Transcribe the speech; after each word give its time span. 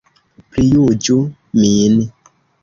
Prijuĝu 0.55 1.17
min! 1.61 2.01